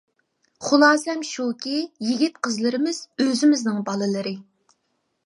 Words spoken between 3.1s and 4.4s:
ئۆزىمىزنىڭ بالىلىرى!